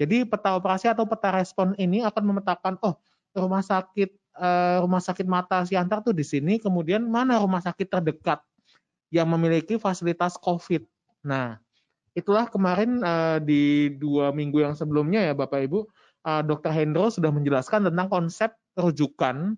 jadi 0.02 0.26
peta 0.26 0.58
operasi 0.58 0.90
atau 0.90 1.06
peta 1.06 1.30
respon 1.30 1.78
ini 1.78 2.02
akan 2.02 2.34
memetakan 2.34 2.74
oh 2.82 2.98
rumah 3.38 3.62
sakit 3.62 4.10
uh, 4.34 4.82
rumah 4.82 4.98
sakit 4.98 5.30
mata 5.30 5.62
Siantar 5.62 6.02
tuh 6.02 6.18
di 6.18 6.26
sini, 6.26 6.58
kemudian 6.58 7.06
mana 7.06 7.38
rumah 7.38 7.62
sakit 7.62 7.86
terdekat 7.86 8.42
yang 9.14 9.30
memiliki 9.30 9.78
fasilitas 9.78 10.42
COVID. 10.42 10.82
Nah, 11.22 11.62
itulah 12.18 12.50
kemarin 12.50 12.98
uh, 13.06 13.38
di 13.38 13.94
dua 13.94 14.34
minggu 14.34 14.66
yang 14.66 14.74
sebelumnya 14.74 15.22
ya 15.22 15.38
Bapak 15.38 15.70
Ibu, 15.70 15.86
uh, 16.26 16.42
Dr. 16.46 16.72
Hendro 16.74 17.10
sudah 17.10 17.30
menjelaskan 17.34 17.88
tentang 17.90 18.08
konsep 18.10 18.54
rujukan 18.78 19.58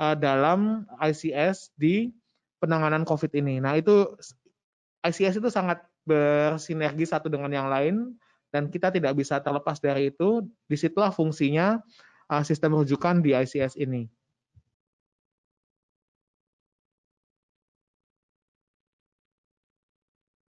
uh, 0.00 0.16
dalam 0.16 0.88
ICS 0.98 1.74
di 1.78 2.10
penanganan 2.58 3.06
COVID 3.06 3.30
ini. 3.38 3.62
Nah, 3.62 3.78
itu 3.78 4.06
ICS 5.06 5.38
itu 5.38 5.50
sangat 5.50 5.82
bersinergi 6.02 7.04
satu 7.04 7.28
dengan 7.28 7.52
yang 7.52 7.68
lain 7.68 8.16
dan 8.50 8.72
kita 8.72 8.88
tidak 8.88 9.14
bisa 9.14 9.38
terlepas 9.38 9.78
dari 9.78 10.10
itu. 10.10 10.42
Di 10.66 10.74
situlah 10.74 11.14
fungsinya 11.14 11.78
uh, 12.32 12.42
sistem 12.42 12.74
rujukan 12.74 13.20
di 13.22 13.36
ICS 13.36 13.78
ini. 13.78 14.08